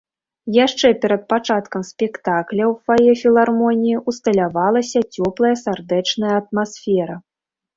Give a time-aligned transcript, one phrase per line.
[0.65, 7.15] Яшчэ перад пачаткам спектакля ў фае філармоніі ўсталявалася цёплая сардэчная атмасфера.